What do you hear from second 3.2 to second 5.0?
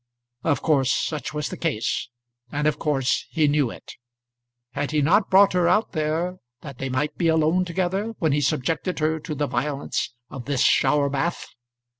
he knew it. Had he